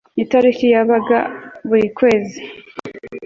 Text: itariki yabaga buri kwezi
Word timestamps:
itariki 0.23 0.65
yabaga 0.73 1.19
buri 1.67 1.87
kwezi 1.97 2.39